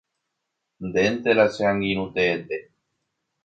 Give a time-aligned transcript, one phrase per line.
[0.87, 2.57] Ndénte la che angirũ teete.